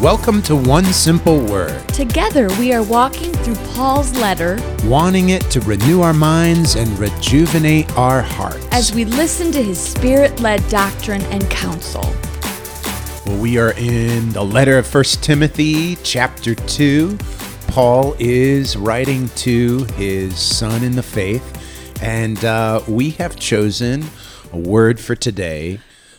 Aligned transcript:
Welcome 0.00 0.42
to 0.42 0.56
One 0.56 0.84
Simple 0.86 1.38
Word, 1.38 1.86
Together, 1.90 2.48
we 2.58 2.72
are 2.72 2.82
walking 2.82 3.32
through 3.32 3.54
Paul's 3.72 4.12
letter 4.18 4.58
wanting 4.84 5.28
it 5.28 5.42
to 5.50 5.60
renew 5.60 6.00
our 6.00 6.12
minds 6.14 6.74
and 6.74 6.88
rejuvenate 6.98 7.90
our 7.96 8.20
hearts. 8.20 8.66
as 8.72 8.92
we 8.92 9.04
listen 9.04 9.52
to 9.52 9.62
his 9.62 9.78
spirit 9.78 10.40
led 10.40 10.66
doctrine 10.68 11.22
and 11.26 11.48
counsel. 11.50 12.02
Well, 13.26 13.38
we 13.40 13.58
are 13.58 13.74
in 13.76 14.30
the 14.30 14.42
letter 14.42 14.76
of 14.76 14.86
First 14.88 15.22
Timothy, 15.22 15.96
chapter 16.02 16.56
2. 16.56 17.16
Paul 17.68 18.16
is 18.18 18.76
writing 18.76 19.28
to 19.36 19.84
his 19.94 20.36
son 20.36 20.82
in 20.82 20.96
the 20.96 21.02
faith, 21.02 22.02
and 22.02 22.44
uh, 22.44 22.82
we 22.88 23.10
have 23.10 23.36
chosen 23.36 24.04
a 24.52 24.58
word 24.58 24.98
for 24.98 25.14
today 25.14 25.78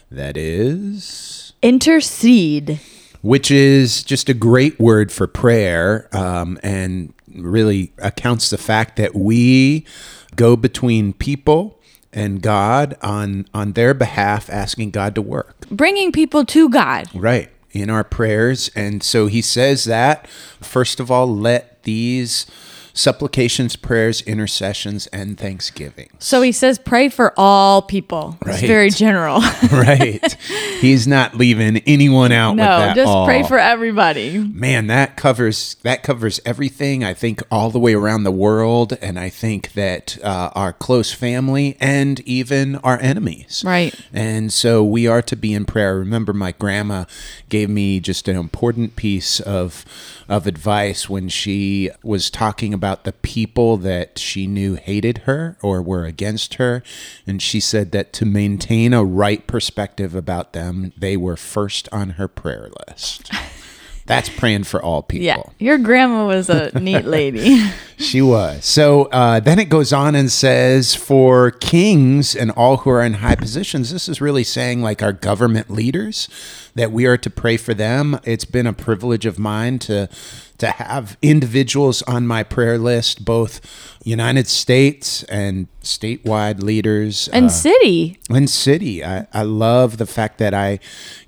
that 0.10 0.38
is 0.38 1.52
Intercede. 1.62 2.80
Which 3.24 3.50
is 3.50 4.04
just 4.04 4.30
a 4.30 4.34
great 4.36 4.80
word 4.80 5.12
for 5.12 5.26
prayer 5.26 6.08
um, 6.16 6.60
and 6.62 7.14
really 7.34 7.92
accounts 7.98 8.50
the 8.52 8.58
fact 8.58 8.98
that 8.98 9.16
we 9.16 9.86
go 10.36 10.56
between 10.56 11.14
people 11.14 11.80
and 12.12 12.42
God 12.44 12.96
on 13.02 13.48
on 13.54 13.74
their 13.74 13.94
behalf 13.96 14.50
asking 14.52 14.92
God 14.92 15.16
to 15.16 15.22
work 15.22 15.56
Bringing 15.72 16.12
people 16.12 16.46
to 16.46 16.70
God. 16.70 17.08
right 17.16 17.50
in 17.72 17.90
our 17.90 18.04
prayers 18.04 18.70
and 18.76 19.02
so 19.02 19.26
he 19.26 19.42
says 19.42 19.86
that 19.86 20.28
first 20.62 21.00
of 21.00 21.10
all 21.10 21.28
let 21.36 21.82
these 21.84 22.46
supplications 22.94 23.76
prayers 23.76 24.22
intercessions 24.22 25.08
and 25.08 25.38
thanksgiving 25.38 26.10
So 26.20 26.42
he 26.44 26.52
says, 26.52 26.78
pray 26.78 27.10
for 27.10 27.34
all 27.38 27.82
people. 27.82 28.38
It's 28.42 28.48
Right. 28.62 28.68
very 28.68 28.90
general. 28.92 29.42
right 29.72 30.34
he's 30.80 31.08
not 31.08 31.36
leaving 31.36 31.78
anyone 31.88 32.32
out 32.32 32.52
with 32.52 32.58
no, 32.60 32.92
just 32.96 33.26
pray 33.26 33.42
for 33.44 33.58
everybody. 33.58 34.38
man 34.38 34.88
that 34.88 35.16
covers 35.18 35.76
that 35.84 36.04
covers 36.04 36.40
everything 36.46 37.04
i 37.04 37.14
think 37.14 37.42
all 37.50 37.70
the 37.72 37.80
way 37.80 37.94
around 37.96 38.24
the 38.24 38.32
world 38.32 38.94
and 39.02 39.18
i 39.20 39.28
think 39.30 39.74
that 39.74 40.18
uh, 40.24 40.52
our 40.54 40.72
close 40.72 41.12
family 41.12 41.76
and 41.80 42.20
even 42.22 42.76
our 42.78 43.00
enemies 43.00 43.64
Right. 43.66 43.94
and 44.14 44.54
so 44.54 44.84
we 44.84 45.08
are 45.08 45.22
to 45.24 45.36
be 45.36 45.54
in 45.54 45.66
prayer 45.66 45.84
I 45.84 45.92
remember 45.92 46.34
my 46.34 46.52
grandma 46.54 47.06
gave 47.50 47.70
me 47.70 48.00
just 48.00 48.28
an 48.28 48.36
important 48.38 48.96
piece 48.96 49.40
of 49.40 49.84
of 50.30 50.46
advice 50.48 51.10
when 51.10 51.28
she 51.28 51.90
was 52.04 52.30
talking 52.30 52.74
about 52.74 52.83
the 53.04 53.14
people 53.14 53.78
that 53.78 54.20
she 54.20 54.46
knew 54.48 54.76
hated 54.76 55.20
her 55.20 55.58
or 55.62 55.82
were 55.82 56.06
against 56.06 56.56
her 56.56 56.84
and 57.26 57.42
she 57.42 57.60
said 57.60 57.92
that 57.92 58.12
to 58.14 58.26
maintain 58.26 58.94
a 58.94 59.04
right 59.04 59.48
perspective 59.48 60.14
about 60.16 60.54
them 60.54 60.92
they 60.98 61.16
were 61.18 61.38
first 61.38 61.88
on 61.92 62.12
her 62.12 62.28
prayer 62.28 62.70
list 62.88 63.32
that's 64.06 64.28
praying 64.30 64.64
for 64.64 64.82
all 64.84 65.02
people 65.02 65.26
Yeah. 65.26 65.42
Your 65.60 65.78
grandma 65.78 66.28
was 66.28 66.50
a 66.50 66.78
neat 66.80 67.06
lady. 67.06 67.64
she 68.04 68.22
was. 68.22 68.66
So 68.66 69.06
uh, 69.06 69.40
then 69.40 69.60
it 69.60 69.70
goes 69.70 69.94
on 69.94 70.16
and 70.16 70.32
says, 70.32 70.96
for 70.96 71.52
kings 71.52 72.36
and 72.36 72.52
all 72.52 72.78
who 72.78 72.90
are 72.90 73.02
in 73.02 73.16
high 73.16 73.36
positions, 73.36 73.92
this 73.92 74.08
is 74.10 74.22
really 74.22 74.44
saying, 74.44 74.82
like 74.82 75.02
our 75.02 75.14
government 75.14 75.70
leaders, 75.70 76.28
that 76.76 76.92
we 76.92 77.06
are 77.06 77.18
to 77.18 77.30
pray 77.30 77.58
for 77.58 77.74
them. 77.74 78.20
It's 78.24 78.46
been 78.46 78.68
a 78.68 78.74
privilege 78.74 79.26
of 79.26 79.40
mine 79.40 79.80
to 79.80 80.10
to 80.60 80.68
have 80.68 81.18
individuals 81.22 82.02
on 82.04 82.26
my 82.26 82.42
prayer 82.42 82.78
list, 82.78 83.26
both 83.26 83.60
United 84.06 84.48
States 84.48 85.24
and 85.24 85.68
statewide 85.82 86.62
leaders 86.64 87.28
and 87.30 87.48
uh, 87.48 87.50
city. 87.50 88.20
and 88.30 88.50
city. 88.50 89.04
I, 89.04 89.28
I 89.34 89.42
love 89.42 89.98
the 89.98 90.06
fact 90.06 90.38
that 90.38 90.54
I 90.54 90.80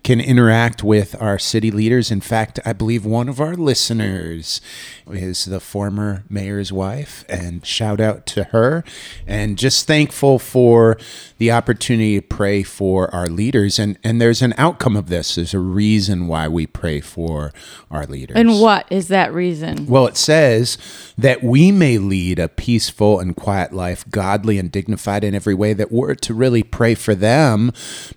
can 0.04 0.22
interact 0.22 0.84
with 0.84 1.22
our 1.22 1.38
city 1.38 1.70
leaders. 1.70 2.12
In 2.12 2.22
fact, 2.22 2.60
I 2.66 2.72
believe 2.72 3.06
one 3.06 3.28
of 3.28 3.42
our 3.42 3.56
listeners 3.56 4.62
is 5.10 5.46
the 5.46 5.60
former 5.60 6.24
mayor's 6.30 6.65
wife, 6.72 7.26
and 7.28 7.66
shout 7.66 8.00
out 8.00 8.26
to 8.28 8.46
her. 8.46 8.84
And 9.28 9.58
just 9.58 9.88
thankful 9.88 10.40
for 10.40 10.98
the 11.38 11.52
opportunity 11.52 12.20
to 12.20 12.26
pray 12.26 12.64
for 12.64 13.14
our 13.14 13.28
leaders. 13.28 13.78
And, 13.78 13.98
and 14.04 14.22
there's 14.22 14.42
an 14.42 14.54
outcome 14.58 14.96
of 14.96 15.10
this, 15.10 15.36
there's 15.36 15.54
a 15.54 15.60
reason 15.60 16.28
why 16.28 16.48
we 16.48 16.66
pray 16.66 17.02
for 17.02 17.52
our 17.92 18.06
leaders. 18.06 18.38
And 18.38 18.60
what 18.62 18.86
is 18.90 19.10
that 19.10 19.34
reason? 19.34 19.86
Well, 19.88 20.08
it 20.08 20.18
says 20.18 20.78
that 21.18 21.44
we 21.44 21.72
may 21.72 21.98
lead 21.98 22.40
a 22.40 22.48
peaceful 22.48 23.20
and 23.20 23.36
quiet 23.36 23.74
life, 23.74 24.10
godly 24.10 24.58
and 24.58 24.72
dignified 24.72 25.24
in 25.24 25.36
every 25.36 25.54
way, 25.54 25.74
that 25.74 25.92
we're 25.92 26.16
to 26.16 26.34
really 26.34 26.64
pray 26.64 26.96
for 26.96 27.16
them 27.16 27.72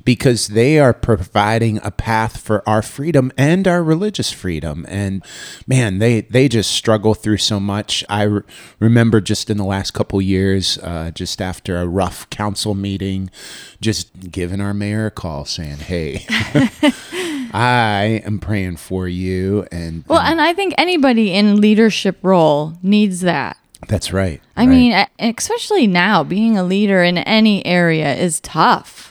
because 0.04 0.48
they 0.48 0.78
are 0.78 0.92
providing 0.92 1.80
a 1.82 1.90
path 1.90 2.40
for 2.40 2.66
our 2.68 2.82
freedom 2.82 3.32
and 3.36 3.66
our 3.66 3.82
religious 3.82 4.32
freedom. 4.32 4.86
And 4.88 5.24
man, 5.66 5.98
they, 5.98 6.22
they 6.22 6.48
just 6.48 6.70
struggle 6.70 7.14
through 7.14 7.38
so 7.38 7.58
much. 7.58 8.04
I 8.08 8.22
re- 8.28 8.42
remember 8.78 9.20
just 9.20 9.50
in 9.50 9.56
the 9.56 9.64
last 9.64 9.92
couple 9.92 10.20
years, 10.22 10.78
uh, 10.82 11.10
just 11.14 11.40
after 11.42 11.76
a 11.78 11.86
rough 11.86 12.28
council 12.30 12.74
meeting, 12.74 13.30
just 13.80 14.30
giving 14.30 14.60
our 14.60 14.74
mayor 14.74 15.06
a 15.06 15.10
call 15.10 15.44
saying, 15.44 15.76
hey, 15.78 16.24
I 17.52 18.22
am 18.24 18.38
praying 18.38 18.76
for 18.76 19.08
you. 19.08 19.66
And 19.72 20.04
Well, 20.06 20.20
and 20.20 20.40
I 20.40 20.52
think 20.54 20.74
anybody 20.78 21.32
in 21.32 21.60
leadership 21.60 22.18
role 22.22 22.74
needs 22.82 23.20
that. 23.22 23.56
that's 23.88 24.12
right. 24.12 24.40
I 24.56 24.66
mean, 24.66 24.92
e- 24.92 25.06
especially 25.36 25.86
now, 25.86 26.24
being 26.24 26.58
a 26.58 26.64
leader 26.64 27.02
in 27.02 27.18
any 27.18 27.64
area 27.64 28.14
is 28.14 28.40
tough. 28.40 29.06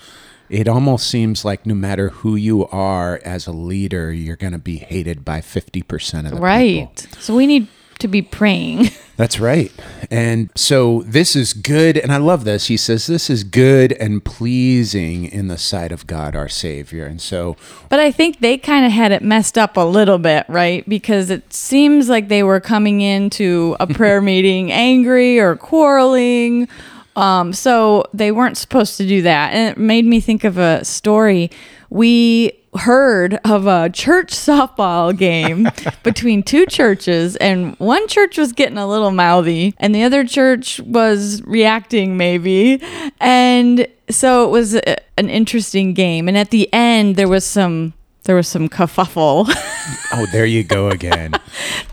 it 0.50 0.68
almost 0.68 1.08
seems 1.10 1.44
like 1.44 1.66
no 1.66 1.74
matter 1.76 2.10
who 2.10 2.36
you 2.38 2.66
are 2.68 3.20
as 3.26 3.48
a 3.48 3.52
leader, 3.52 4.14
you're 4.14 4.36
going 4.38 4.54
to 4.54 4.60
be 4.60 4.78
hated 4.78 5.26
by 5.26 5.42
50% 5.42 6.26
of 6.26 6.32
the 6.32 6.38
Right. 6.38 6.88
people. 6.96 7.10
Right. 7.12 7.24
So 7.24 7.36
we 7.36 7.48
need 7.48 7.68
to 8.00 8.08
be 8.08 8.22
praying. 8.22 8.90
That's 9.18 9.40
right. 9.40 9.72
And 10.12 10.52
so 10.56 11.02
this 11.02 11.36
is 11.36 11.54
good. 11.54 11.98
And 11.98 12.14
I 12.14 12.18
love 12.18 12.44
this. 12.44 12.68
He 12.68 12.78
says, 12.78 13.08
This 13.08 13.32
is 13.32 13.44
good 13.44 13.94
and 13.94 14.24
pleasing 14.24 15.26
in 15.26 15.48
the 15.48 15.58
sight 15.58 15.92
of 15.92 16.06
God, 16.06 16.36
our 16.36 16.48
Savior. 16.48 17.08
And 17.08 17.20
so, 17.20 17.58
But 17.90 18.00
I 18.00 18.12
think 18.12 18.40
they 18.40 18.60
kind 18.60 18.86
of 18.86 18.92
had 18.92 19.12
it 19.12 19.24
messed 19.24 19.58
up 19.58 19.76
a 19.76 19.82
little 19.82 20.20
bit, 20.20 20.46
right? 20.48 20.88
Because 20.88 21.32
it 21.32 21.52
seems 21.52 22.10
like 22.10 22.28
they 22.28 22.44
were 22.44 22.60
coming 22.60 23.02
into 23.02 23.76
a 23.80 23.88
prayer 23.94 24.22
meeting 24.22 24.72
angry 24.72 25.40
or 25.40 25.56
quarreling. 25.56 26.68
Um, 27.16 27.54
so 27.54 28.06
they 28.14 28.32
weren't 28.32 28.58
supposed 28.58 28.98
to 28.98 29.08
do 29.08 29.24
that. 29.24 29.52
And 29.54 29.72
it 29.72 29.80
made 29.80 30.06
me 30.06 30.20
think 30.20 30.44
of 30.44 30.60
a 30.60 30.86
story. 30.86 31.50
We 31.90 32.52
heard 32.78 33.40
of 33.44 33.68
a 33.68 33.90
church 33.90 34.32
softball 34.34 35.16
game 35.18 35.68
between 36.04 36.44
two 36.44 36.66
churches, 36.66 37.36
and 37.38 37.76
one 37.80 38.08
church 38.08 38.38
was 38.38 38.54
getting 38.54 38.78
a 38.78 38.88
little 38.88 39.12
mouthy, 39.12 39.74
and 39.78 39.94
the 39.94 40.04
other 40.04 40.24
church 40.26 40.80
was 40.82 41.42
reacting, 41.44 42.18
maybe. 42.18 42.82
And 43.20 43.88
so 44.10 44.46
it 44.46 44.52
was 44.52 44.76
a, 44.76 44.96
an 45.20 45.30
interesting 45.30 45.94
game. 45.94 46.28
And 46.28 46.38
at 46.38 46.50
the 46.52 46.72
end, 46.74 47.16
there 47.16 47.28
was 47.28 47.46
some. 47.46 47.94
There 48.24 48.36
was 48.36 48.50
some 48.50 48.68
kerfuffle. 48.68 49.46
oh, 50.14 50.26
there 50.34 50.46
you 50.46 50.62
go 50.62 50.90
again. 50.90 51.32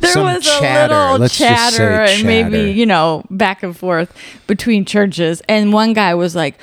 there 0.01 0.11
Some 0.11 0.25
was 0.25 0.45
a 0.45 0.61
chatter. 0.61 0.93
little 0.93 1.19
Let's 1.19 1.39
chatter 1.39 2.01
and 2.01 2.25
maybe 2.25 2.73
you 2.73 2.87
know 2.87 3.25
back 3.31 3.63
and 3.63 3.77
forth 3.77 4.13
between 4.49 4.85
churches 4.85 5.43
and 5.49 5.73
one 5.73 5.93
guy 5.93 6.13
was 6.15 6.35
like 6.35 6.59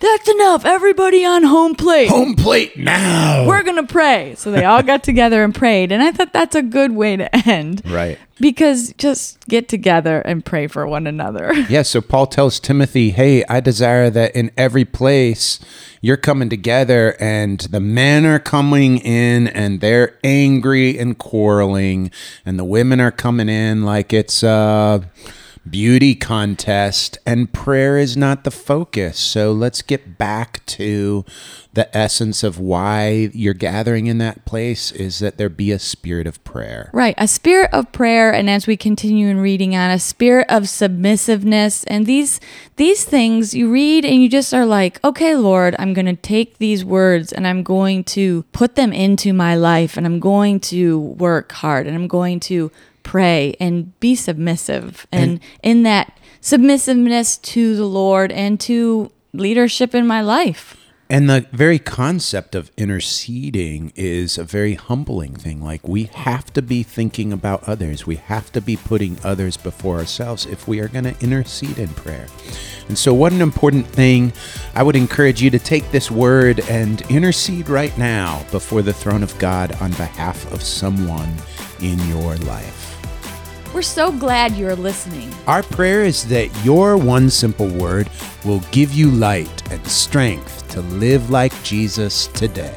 that's 0.00 0.28
enough. 0.28 0.64
Everybody 0.64 1.24
on 1.24 1.42
home 1.42 1.74
plate. 1.74 2.08
Home 2.08 2.34
plate 2.34 2.76
now. 2.78 3.46
we're 3.46 3.62
gonna 3.62 3.86
pray. 3.86 4.34
So 4.36 4.50
they 4.50 4.64
all 4.64 4.82
got 4.82 5.02
together 5.02 5.42
and 5.44 5.54
prayed. 5.54 5.92
And 5.92 6.02
i 6.02 6.12
thought 6.12 6.32
that's 6.32 6.54
a 6.54 6.62
good 6.62 6.92
way 6.92 7.16
to 7.16 7.34
end. 7.48 7.82
Right. 7.84 8.18
because 8.40 8.92
just 8.94 9.46
get 9.48 9.68
together 9.68 10.20
and 10.20 10.44
pray 10.44 10.66
for 10.68 10.86
one 10.86 11.06
another. 11.06 11.52
Yeah, 11.68 11.82
so 11.82 12.00
Paul 12.00 12.26
tells 12.26 12.60
Timothy, 12.60 13.10
"Hey, 13.10 13.44
I 13.48 13.60
desire 13.60 14.08
that 14.10 14.34
in 14.34 14.50
every 14.56 14.84
place 14.84 15.58
you're 16.00 16.16
coming 16.16 16.48
together 16.48 17.16
and 17.20 17.58
the 17.60 17.80
men 17.80 18.24
are 18.24 18.38
coming 18.38 18.98
in 18.98 19.48
and 19.48 19.80
they're 19.80 20.16
angry 20.22 20.96
and 20.98 21.18
quarreling 21.18 22.10
and 22.46 22.58
the 22.58 22.64
women 22.64 23.00
are 23.00 23.10
coming 23.10 23.48
in 23.48 23.82
like 23.84 24.12
it's 24.12 24.42
a 24.44 25.02
beauty 25.70 26.14
contest 26.14 27.18
and 27.26 27.52
prayer 27.52 27.98
is 27.98 28.16
not 28.16 28.44
the 28.44 28.50
focus. 28.50 29.18
So 29.18 29.52
let's 29.52 29.82
get 29.82 30.18
back 30.18 30.64
to 30.66 31.24
the 31.72 31.96
essence 31.96 32.42
of 32.42 32.58
why 32.58 33.30
you're 33.32 33.54
gathering 33.54 34.06
in 34.06 34.18
that 34.18 34.44
place 34.44 34.90
is 34.90 35.20
that 35.20 35.38
there 35.38 35.48
be 35.48 35.70
a 35.70 35.78
spirit 35.78 36.26
of 36.26 36.42
prayer. 36.42 36.90
Right, 36.92 37.14
a 37.18 37.28
spirit 37.28 37.70
of 37.72 37.92
prayer, 37.92 38.32
and 38.32 38.50
as 38.50 38.66
we 38.66 38.76
continue 38.76 39.28
in 39.28 39.38
reading 39.38 39.76
on, 39.76 39.90
a 39.90 39.98
spirit 39.98 40.46
of 40.48 40.68
submissiveness, 40.68 41.84
and 41.84 42.06
these 42.06 42.40
these 42.76 43.04
things 43.04 43.54
you 43.54 43.70
read 43.70 44.04
and 44.04 44.20
you 44.22 44.28
just 44.28 44.52
are 44.52 44.66
like, 44.66 45.02
okay, 45.04 45.36
Lord, 45.36 45.76
I'm 45.78 45.94
going 45.94 46.06
to 46.06 46.16
take 46.16 46.58
these 46.58 46.84
words 46.84 47.32
and 47.32 47.46
I'm 47.46 47.62
going 47.62 48.04
to 48.04 48.44
put 48.52 48.74
them 48.74 48.92
into 48.92 49.32
my 49.32 49.54
life, 49.54 49.96
and 49.96 50.04
I'm 50.04 50.18
going 50.18 50.60
to 50.60 50.98
work 50.98 51.52
hard, 51.52 51.86
and 51.86 51.94
I'm 51.94 52.08
going 52.08 52.40
to 52.40 52.72
pray 53.08 53.56
and 53.58 53.98
be 54.00 54.14
submissive, 54.14 55.06
and 55.10 55.40
in 55.62 55.82
that 55.82 56.18
submissiveness 56.42 57.38
to 57.38 57.74
the 57.74 57.86
Lord 57.86 58.30
and 58.30 58.60
to 58.60 59.10
leadership 59.32 59.94
in 59.94 60.06
my 60.06 60.20
life. 60.20 60.76
And 61.08 61.30
the 61.30 61.46
very 61.50 61.78
concept 61.78 62.54
of 62.54 62.70
interceding 62.76 63.94
is 63.96 64.36
a 64.36 64.44
very 64.44 64.74
humbling 64.74 65.34
thing. 65.34 65.64
Like, 65.64 65.88
we 65.88 66.04
have 66.04 66.52
to 66.52 66.60
be 66.60 66.82
thinking 66.82 67.32
about 67.32 67.66
others. 67.66 68.06
We 68.06 68.16
have 68.16 68.52
to 68.52 68.60
be 68.60 68.76
putting 68.76 69.16
others 69.24 69.56
before 69.56 69.96
ourselves 69.96 70.44
if 70.44 70.68
we 70.68 70.80
are 70.80 70.88
going 70.88 71.04
to 71.04 71.18
intercede 71.22 71.78
in 71.78 71.88
prayer. 71.88 72.26
And 72.88 72.98
so, 72.98 73.14
what 73.14 73.32
an 73.32 73.40
important 73.40 73.86
thing. 73.86 74.34
I 74.74 74.82
would 74.82 74.96
encourage 74.96 75.40
you 75.40 75.48
to 75.48 75.58
take 75.58 75.90
this 75.92 76.10
word 76.10 76.60
and 76.68 77.00
intercede 77.10 77.70
right 77.70 77.96
now 77.96 78.44
before 78.50 78.82
the 78.82 78.92
throne 78.92 79.22
of 79.22 79.38
God 79.38 79.72
on 79.80 79.92
behalf 79.92 80.52
of 80.52 80.62
someone 80.62 81.32
in 81.80 81.98
your 82.10 82.36
life. 82.36 82.97
We're 83.74 83.82
so 83.82 84.10
glad 84.10 84.52
you're 84.52 84.74
listening. 84.74 85.30
Our 85.46 85.62
prayer 85.62 86.02
is 86.02 86.26
that 86.28 86.48
your 86.64 86.96
one 86.96 87.28
simple 87.28 87.68
word 87.68 88.08
will 88.44 88.60
give 88.72 88.94
you 88.94 89.10
light 89.10 89.70
and 89.70 89.86
strength 89.86 90.66
to 90.70 90.80
live 90.80 91.28
like 91.28 91.52
Jesus 91.62 92.28
today. 92.28 92.74